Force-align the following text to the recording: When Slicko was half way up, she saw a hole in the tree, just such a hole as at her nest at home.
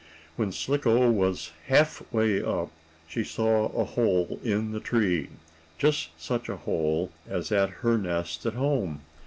When 0.35 0.51
Slicko 0.51 1.11
was 1.11 1.51
half 1.67 2.01
way 2.11 2.41
up, 2.41 2.71
she 3.07 3.23
saw 3.23 3.65
a 3.71 3.85
hole 3.85 4.39
in 4.43 4.71
the 4.71 4.79
tree, 4.79 5.29
just 5.77 6.09
such 6.19 6.49
a 6.49 6.57
hole 6.57 7.11
as 7.29 7.51
at 7.51 7.69
her 7.85 7.99
nest 7.99 8.47
at 8.47 8.55
home. 8.55 9.01